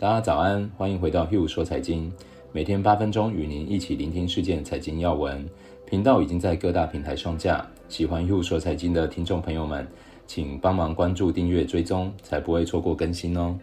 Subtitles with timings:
[0.00, 2.12] 大家早安，欢迎回到 Hugh 说财经，
[2.52, 5.44] 每天八分钟与您一起聆听事件财经要闻。
[5.84, 9.84] 频道已经在各大平台上架，喜欢 Hugh 说财经的听众朋友们，
[10.24, 13.58] 请帮忙关注、订阅、追踪，才不会错过更新哦。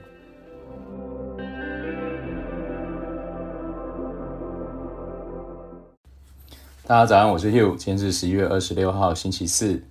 [6.85, 9.81] 大家早安，我是 Hugh，今天是十一月二十六号，星期四。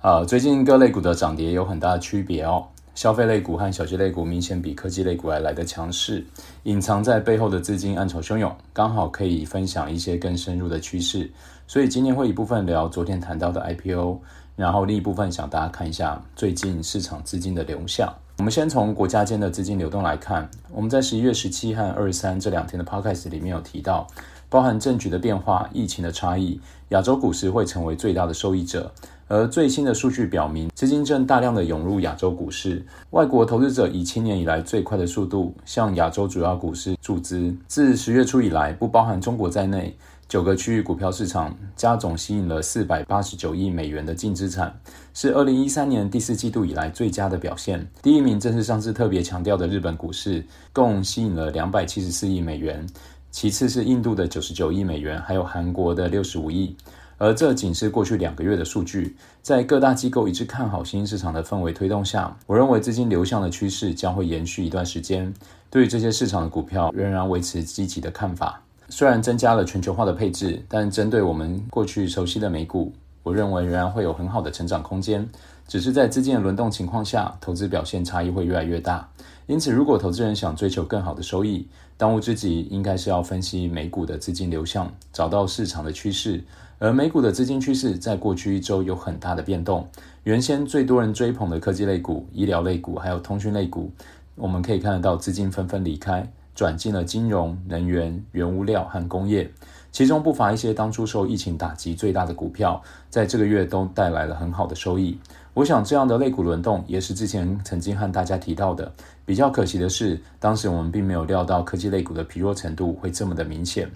[0.00, 2.66] 啊，最近各类股的涨跌有很大的区别哦。
[2.94, 6.24] 消费类股和小型类股明显比科技类股还来得强势，
[6.64, 11.30] 隐藏在背后的资金暗潮汹涌，刚好可以分享一些更深入的趋势。
[11.66, 14.18] 所以今天会一部分聊昨天谈到的 IPO，
[14.56, 18.12] 然后另一部分想大家看一下最近市场资金的流向。
[18.38, 24.06] 我们先从国家间的资金流动来看，我们在十一月十七和二十三这两天的 Podcast 里面有提到，
[24.52, 28.92] 包含政局的变化、疫情的差异，亚洲股市会成为最大的受益者。
[29.26, 37.56] 而最新的数据表明，资金正大量的涌入亚洲股市，外国投资者以七年以来最快的速度向亚洲主要股市注资。
[37.66, 39.96] 自十月初以来，不包含中国在内，
[40.28, 44.78] 九个区域股票市场加总吸引了四百八十九亿美元的净资产，
[45.14, 47.88] 是二零一三年第四季度以来最佳的表现。
[48.02, 50.44] 第一名正是上次特别强调的日本股市，
[50.74, 52.86] 共吸引了两百七十四亿美元，
[53.32, 56.76] 其次是印度的九十九亿美元，还有韩国的六十五亿。
[57.16, 65.32] 而这仅是过去两个月的数据，在各大机构一致看好新兴市场的氛围推动下，我认为资金流向的趋势将会延续一段时间。
[65.70, 68.60] 对于这些市场的股票，仍然维持积极的看法。
[68.90, 75.26] 虽然增加了全球化的配置，但针对我们过去熟悉的美股，我认为仍然会有很好的成长空间。
[75.72, 79.08] 只是在资金的轮动情况下，投资表现差异会越来越大。
[79.46, 86.44] 因此，如果投资人想追求更好的收益，当务之急应该是要分析美股的资金流向，找到市场的趋势。
[86.78, 89.88] 而美股的资金趋势在过去一周有很大的变动。
[90.24, 93.90] 原先最多人追捧的科技类股、医疗类股，还有通讯类股，
[94.34, 99.50] 我们可以看得到资金纷纷离开，转进了金融、能源、原物料和工业。
[99.90, 105.18] 其中不乏一些当初受疫情打击最大的股票，在这个月都带来了很好的收益。
[105.54, 108.90] 我想这样的类股轮动，也是之前曾经和大家提到的。
[109.26, 113.90] 比较可惜的是，当时我们并没有料到科技类股的疲弱程度会这么的明显。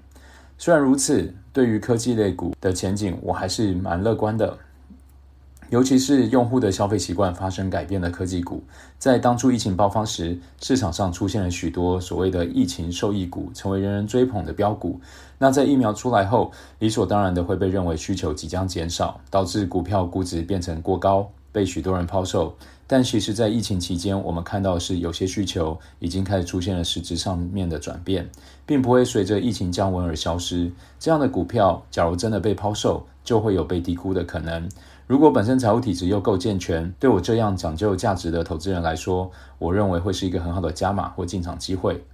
[0.59, 4.59] 虽然如此，对于科技类股的前景，我还是蛮乐观的。
[5.69, 8.63] 尤其是用户的消费习惯发生改变的科技股，
[8.99, 15.01] 在当初疫情爆发时，市场上出现了许多所谓的疫情受益股，成为人人追捧的标股。
[15.39, 22.55] 那在疫苗出来后，理所当然的会被认为需求即将减少，导致股票估值变成过高，被许多人抛售。
[22.87, 28.29] 但其实，在疫情期间，我们看到的是有些需求已经开始出现了实质上面的转变，
[28.67, 30.71] 并不会随着疫情降温而消失。
[31.01, 34.69] 这样的股票，假如真的被抛售，就会有被低估的可能。
[35.07, 42.05] 如果本身财务体质又够健全，对我这样讲究价值的投资人来说，我认为会是一个很好的加码或进场机会。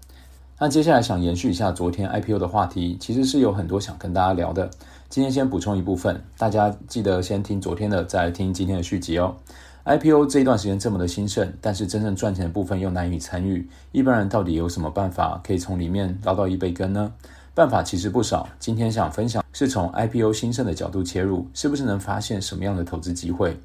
[0.59, 4.70] 那接下来想延续一下昨天 IPO 的话题，其实是有很多想跟大家聊的。
[5.12, 9.37] 今天先补充一部分，大家记得先听昨天的，再听今天的续集哦。
[9.84, 17.12] IPO 这一段时间这么的兴盛，但是真正赚钱的部分又难以参与，一般人到底有什么办法可以从里面捞到一杯羹呢？
[17.53, 23.61] 办法其实不少，今天想分享是从 IPO 兴盛的角度切入，是不是能发现什么样的投资机会？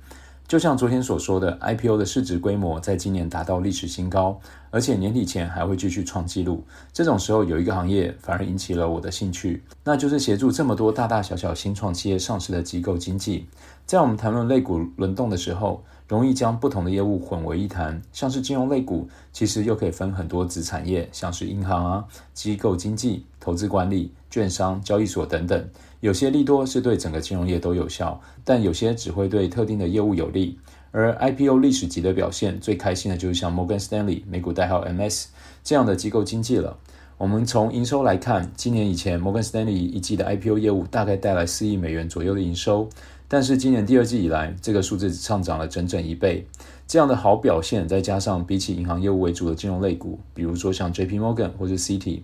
[0.47, 4.40] 就像昨天所说的，IPO 的市值规模在今年达到历史新高，
[4.72, 6.63] 而且年底前还会继续创纪录。
[6.94, 13.46] 这种时候，有一个行业反而引起了我的兴趣，那就是协助这么多大大小小新创企业上市的机构经济。
[13.86, 18.02] 在我们谈论类股轮动的时候，容易将不同的业务混为一谈。
[18.13, 25.69] 像是金融类股，其实又可以分很多子产业，像是银行啊、机构经济、投资管理、券商、交易所等等。
[26.00, 30.58] 有些利多是对整个金融业都有效，但有些只会对特定的业务有利。
[30.91, 35.25] 而 IPO 历史级的表现，最开心的就是像 Morgan Stanley 美股代号 MS
[35.63, 36.78] 这样的机构经纪了。
[37.18, 42.88] 我们从营收来看，今年以前 Morgan Stanley 一季的 IPO 业务大概带来四亿美元左右的营收，
[43.28, 46.47] 但是今年第二季以来，这个数字上涨了整整一倍。
[46.88, 52.21] 这样的好表现，再加上比起银行业务为主的金融类股，比如说像 JP Morgan 或者 Citi。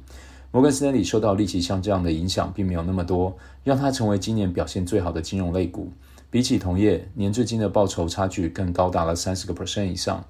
[0.54, 5.92] 摩根士丹利受到利息像这样的影响并没有那么多，让它成为今年表现最好的金融类股。
[6.30, 10.24] 比起同业，年至今的报酬差距更高达了三十个 percent 以上。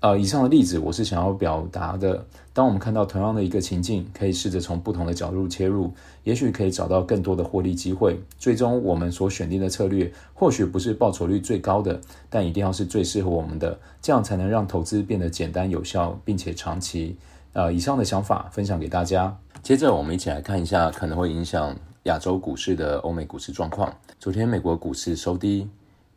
[0.00, 5.90] 呃，以上的例子我是想要表达的，当我们看到同样的一个情境，可以试着从不同的角度切入，
[6.24, 8.20] 也许可以找到更多的获利机会。
[8.38, 11.98] 最终我们所选定的策略，或许不是报酬率最高的，
[12.28, 17.16] 但一定要是最适合我们的，这样才能让投资变得简单有效，并且长期。
[17.54, 19.34] 呃，以上的想法分享给大家。
[19.62, 23.94] 接着，我们一起来看一下可能会影响亚洲股市的欧美股市状况。
[24.18, 25.68] 昨天美国股市收低，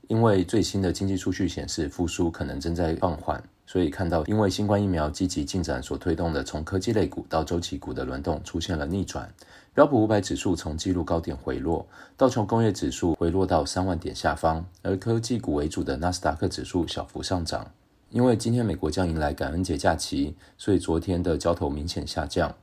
[0.07, 3.43] 因为最新的经济数据显示复苏可能正在放缓。
[3.65, 9.29] 所以看到因为新冠疫苗积极进展所推动的从科技类股到周期股的轮动出现了逆转。
[9.73, 11.85] 标普五百指数从纪录高点回落，
[12.15, 17.69] 道琼工业指数回落到三万点下方，而科技股为主的纳斯达克指数小幅上涨。
[18.09, 22.53] 因为今天美国将迎来感恩节假期，所以昨天的交投明显下降。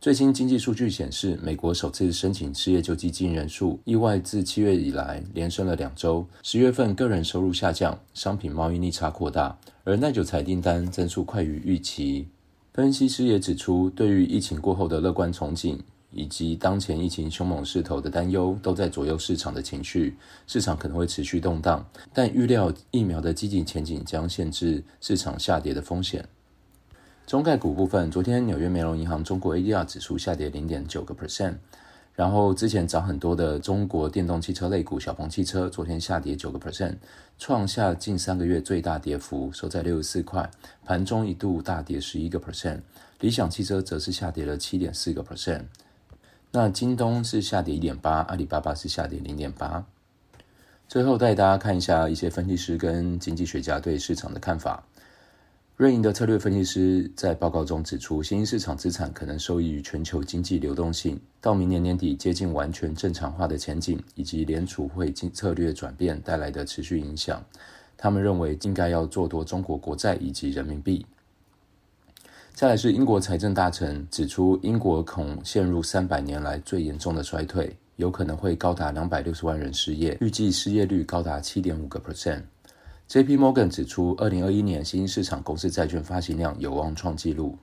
[0.00, 6.24] 最新经济数据显示，美国首次申请失业救济金人数意外自七月以来连升了两周。
[6.44, 12.28] 十月份个人收入下降，商品贸易逆差扩大，而耐久财订单增速快于预期。
[12.72, 15.76] 分析师也指出，对于疫情过后的乐观憧憬。
[16.10, 20.16] 以及当前疫情凶猛势头的担忧，都在左右市场的情绪。
[20.46, 26.26] 市场可能会持续动荡，但预料疫苗的积极前景将限制市场下跌的风险。
[27.28, 31.56] 中概股部分，昨天纽约梅隆银行中国 ADR 指数下跌零点九个 percent，
[32.14, 36.94] 然后之前涨很多的中国电动汽车类股小鹏汽车，昨天下跌九个 percent，
[37.38, 40.50] 创下近三个月最大跌幅，收在六十四块，
[40.86, 42.80] 盘中一度大跌十一个 percent。
[43.20, 45.64] 理想汽车则是下跌了七点四个 percent。
[46.52, 49.84] 那京东是下跌一点八，阿里巴巴是下跌零点八。
[50.88, 54.82] 最后带大家看一下一些分析师跟经济学家对市场的看法。
[55.78, 67.40] 瑞银的策略分析师在报告中指出，新兴市场资产可能受益于全球经济流动性到明年年底接近完全正常化的前景，以及联储会策略转变带来的持续影响。
[67.96, 71.06] 他们认为应该要做多中国国债以及人民币。
[72.52, 82.42] 再来是英国财政大臣指出，英国恐陷入三百年来最严重的衰退，有可能会高达两百六十万人失业，预计失业率高达七点五个 percent。
[83.08, 83.38] J.P.
[83.38, 87.56] Morgan 指出，二零二一年新兴市场公司债券发行量有望创纪录。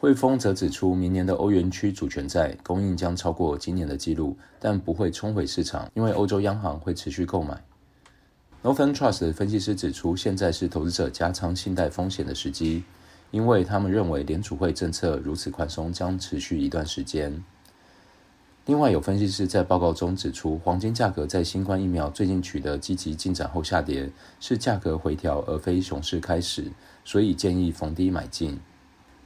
[0.00, 7.62] 汇丰则指出，明年的欧元区主权债供应将超过今年的纪录，但不会冲毁市场，因为欧洲央行会持续购买。
[8.64, 12.82] Northern Trust 分析师指出，现在是投资者加仓信贷风险的时机。
[13.30, 17.44] 因为他们认为联储会政策如此宽松将持续一段时间。
[18.70, 24.08] 另外，有分析师在报告中指出，黄金价格在新冠疫苗最近取得积极进展后下跌，
[24.38, 26.70] 是价格回调而非熊市开始，
[27.04, 28.60] 所以建议逢低买进。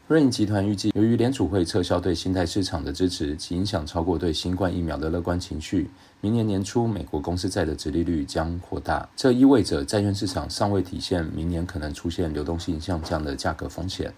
[0.08, 5.90] 瑞银集团预计，由于联储会撤销对信贷市场的支持，其影响超过对新冠疫苗的乐观情绪。
[6.22, 14.14] 明年年初，美国公司债的殖利率将扩大，这意味着债券市场尚未体现明年可能出现流动性下降的价格风险。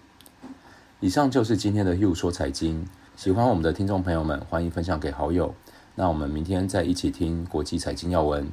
[1.01, 5.55] 以上就是今天的 Hugh 说财经，喜欢我们的听众朋友们，欢迎分享给好友。
[5.95, 8.47] 那我们明天再一起听国际财经要闻。